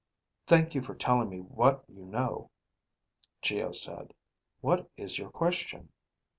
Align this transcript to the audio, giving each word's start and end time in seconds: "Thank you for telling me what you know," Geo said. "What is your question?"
"Thank 0.47 0.73
you 0.73 0.81
for 0.81 0.95
telling 0.95 1.29
me 1.29 1.41
what 1.41 1.83
you 1.87 2.03
know," 2.07 2.49
Geo 3.43 3.71
said. 3.71 4.15
"What 4.59 4.89
is 4.97 5.19
your 5.19 5.29
question?" 5.29 5.89